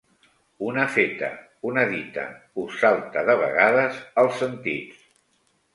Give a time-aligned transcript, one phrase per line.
[0.69, 1.29] Una feta,
[1.73, 2.25] una dita,
[2.65, 5.07] us salta de vegades als sentits.